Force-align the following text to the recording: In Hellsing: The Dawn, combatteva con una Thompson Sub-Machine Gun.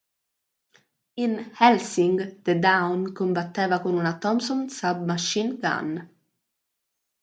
In 1.25 1.51
Hellsing: 1.59 2.41
The 2.43 2.55
Dawn, 2.57 3.13
combatteva 3.13 3.81
con 3.83 3.93
una 3.93 4.17
Thompson 4.17 4.67
Sub-Machine 4.67 5.57
Gun. 5.59 6.09